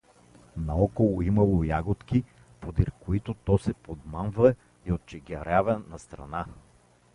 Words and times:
Наоколо 0.57 1.21
имало 1.21 1.63
ягодки, 1.63 2.23
подир 2.61 2.91
които 2.99 3.33
то 3.33 3.57
се 3.57 3.73
помамва 3.73 4.55
и 4.85 4.91
отчегарява 4.93 5.81
настрана. 5.89 6.45